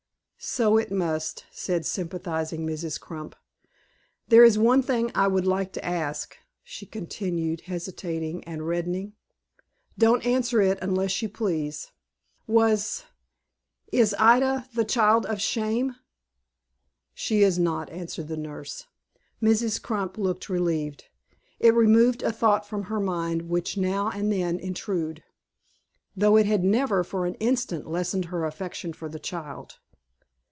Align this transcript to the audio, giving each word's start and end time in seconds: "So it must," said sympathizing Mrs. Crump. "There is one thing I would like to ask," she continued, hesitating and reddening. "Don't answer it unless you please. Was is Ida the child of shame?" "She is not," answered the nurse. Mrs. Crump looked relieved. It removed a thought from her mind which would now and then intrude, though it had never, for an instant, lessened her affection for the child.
"So 0.43 0.77
it 0.79 0.91
must," 0.91 1.45
said 1.51 1.85
sympathizing 1.85 2.65
Mrs. 2.65 2.99
Crump. 2.99 3.35
"There 4.27 4.43
is 4.43 4.57
one 4.57 4.81
thing 4.81 5.11
I 5.13 5.27
would 5.27 5.45
like 5.45 5.71
to 5.73 5.85
ask," 5.85 6.35
she 6.63 6.87
continued, 6.87 7.61
hesitating 7.67 8.43
and 8.45 8.67
reddening. 8.67 9.13
"Don't 9.99 10.25
answer 10.25 10.59
it 10.59 10.79
unless 10.81 11.21
you 11.21 11.29
please. 11.29 11.91
Was 12.47 13.03
is 13.91 14.15
Ida 14.17 14.67
the 14.73 14.83
child 14.83 15.27
of 15.27 15.39
shame?" 15.39 15.97
"She 17.13 17.43
is 17.43 17.59
not," 17.59 17.91
answered 17.91 18.27
the 18.27 18.35
nurse. 18.35 18.87
Mrs. 19.43 19.79
Crump 19.79 20.17
looked 20.17 20.49
relieved. 20.49 21.05
It 21.59 21.75
removed 21.75 22.23
a 22.23 22.31
thought 22.31 22.65
from 22.67 22.85
her 22.85 22.99
mind 22.99 23.43
which 23.43 23.75
would 23.75 23.83
now 23.85 24.09
and 24.09 24.31
then 24.33 24.57
intrude, 24.59 25.21
though 26.15 26.35
it 26.35 26.47
had 26.47 26.63
never, 26.63 27.03
for 27.03 27.27
an 27.27 27.35
instant, 27.35 27.85
lessened 27.87 28.25
her 28.25 28.43
affection 28.45 28.91
for 28.91 29.07
the 29.07 29.19
child. 29.19 29.77